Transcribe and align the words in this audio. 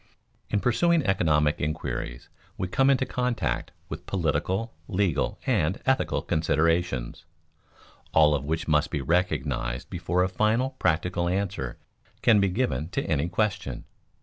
In 0.49 0.61
pursuing 0.61 1.05
economic 1.05 1.61
inquiries 1.61 2.27
we 2.57 2.67
come 2.67 2.89
into 2.89 3.05
contact 3.05 3.69
with 3.87 4.07
political, 4.07 4.73
legal, 4.87 5.39
and 5.45 5.79
ethical 5.85 6.23
considerations, 6.23 7.25
all 8.11 8.33
of 8.33 8.43
which 8.43 8.67
must 8.67 8.89
be 8.89 8.99
recognized 9.03 9.91
before 9.91 10.23
a 10.23 10.27
final 10.27 10.71
practical 10.79 11.29
answer 11.29 11.77
can 12.23 12.39
be 12.39 12.49
given 12.49 12.89
to 12.89 13.03
any 13.03 13.29
question. 13.29 13.83